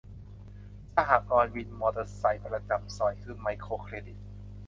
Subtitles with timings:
[0.95, 4.19] สหกรณ์วินมอเตอร์ไซค์ประจำซอย คือไมโครเครดิต